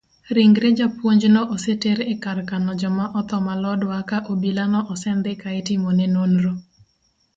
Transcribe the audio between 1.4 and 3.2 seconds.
oseter ekar kano joma